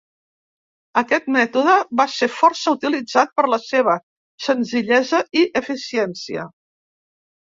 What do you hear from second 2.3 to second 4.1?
força utilitzat per la seva